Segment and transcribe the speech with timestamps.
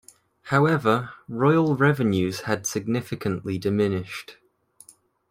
[0.45, 4.37] However, royal revenues had significantly diminished.